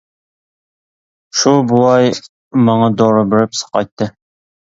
شۇ 1.41 1.53
بوۋاي 1.73 2.09
ماڭا 2.71 2.89
دورا 3.03 3.21
بېرىپ 3.35 3.61
ساقايتتى. 3.61 4.11